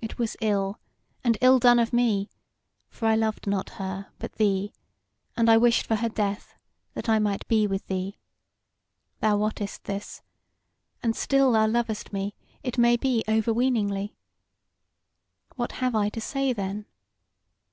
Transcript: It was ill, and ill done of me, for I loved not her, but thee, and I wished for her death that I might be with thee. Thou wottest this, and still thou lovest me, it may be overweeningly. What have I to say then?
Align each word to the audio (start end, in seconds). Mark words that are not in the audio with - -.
It 0.00 0.18
was 0.18 0.36
ill, 0.40 0.80
and 1.22 1.38
ill 1.40 1.60
done 1.60 1.78
of 1.78 1.92
me, 1.92 2.28
for 2.88 3.06
I 3.06 3.14
loved 3.14 3.46
not 3.46 3.70
her, 3.78 4.10
but 4.18 4.32
thee, 4.32 4.72
and 5.36 5.48
I 5.48 5.56
wished 5.56 5.86
for 5.86 5.94
her 5.94 6.08
death 6.08 6.54
that 6.94 7.08
I 7.08 7.20
might 7.20 7.46
be 7.46 7.64
with 7.68 7.86
thee. 7.86 8.18
Thou 9.20 9.36
wottest 9.36 9.84
this, 9.84 10.22
and 11.00 11.14
still 11.14 11.52
thou 11.52 11.68
lovest 11.68 12.12
me, 12.12 12.34
it 12.64 12.76
may 12.76 12.96
be 12.96 13.22
overweeningly. 13.28 14.16
What 15.54 15.70
have 15.78 15.94
I 15.94 16.08
to 16.08 16.20
say 16.20 16.52
then? 16.52 16.86